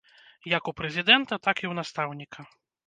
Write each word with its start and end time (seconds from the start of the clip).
Як 0.57 0.71
у 0.71 0.73
прэзідэнта, 0.81 1.41
так 1.47 1.57
і 1.67 1.69
ў 1.71 1.73
настаўніка. 1.83 2.53